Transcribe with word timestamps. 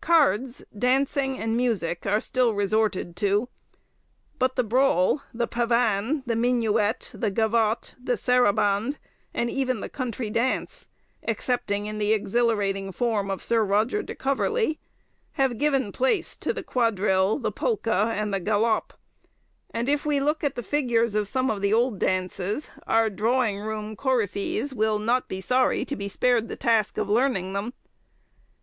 Cards, 0.00 0.64
dancing, 0.78 1.38
and 1.38 1.54
music, 1.54 2.06
are 2.06 2.20
still 2.20 2.54
resorted 2.54 3.14
to; 3.16 3.50
but 4.38 4.56
the 4.56 4.64
brawl, 4.64 5.20
the 5.34 5.46
pavan, 5.46 6.22
the 6.24 6.34
minuet, 6.36 7.10
the 7.12 7.30
gavot, 7.30 7.94
the 8.02 8.16
saraband, 8.16 8.98
and 9.34 9.50
even 9.50 9.80
the 9.80 9.90
country 9.90 10.30
dance, 10.30 10.88
excepting 11.22 11.84
in 11.84 11.98
the 11.98 12.14
exhilirating 12.14 12.92
form 12.92 13.30
of 13.30 13.42
Sir 13.42 13.62
Roger 13.62 14.02
de 14.02 14.14
Coverley, 14.14 14.78
have 15.32 15.58
given 15.58 15.92
place 15.92 16.34
to 16.38 16.54
the 16.54 16.62
quadrille, 16.62 17.38
the 17.38 17.52
polka, 17.52 18.06
and 18.12 18.32
the 18.32 18.40
galope; 18.40 18.94
and 19.74 19.86
if 19.86 20.06
we 20.06 20.18
look 20.18 20.42
at 20.42 20.54
the 20.54 20.62
figures 20.62 21.14
of 21.14 21.28
some 21.28 21.50
of 21.50 21.60
the 21.60 21.74
old 21.74 21.98
dances, 21.98 22.70
our 22.86 23.10
drawing 23.10 23.58
room 23.60 23.96
coryphees 23.96 24.72
will 24.72 24.98
not 24.98 25.28
be 25.28 25.42
sorry 25.42 25.84
to 25.84 25.94
be 25.94 26.08
spared 26.08 26.48
the 26.48 26.56
task 26.56 26.96
of 26.96 27.10
learning 27.10 27.52
them. 27.52 27.74